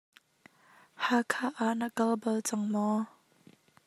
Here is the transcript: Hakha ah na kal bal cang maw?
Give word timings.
Hakha 1.05 1.47
ah 1.65 1.73
na 1.79 1.87
kal 1.97 2.11
bal 2.21 2.39
cang 2.47 2.65
maw? 2.73 2.97